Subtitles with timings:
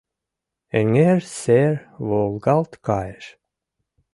[0.79, 1.73] Эҥер сер
[2.07, 3.25] волгалт кайыш.